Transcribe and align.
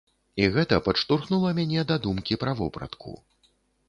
І 0.43 0.45
гэта 0.53 0.77
падштурхнула 0.85 1.51
мяне 1.59 1.83
да 1.91 1.97
думкі 2.05 2.39
пра 2.45 2.55
вопратку. 2.63 3.13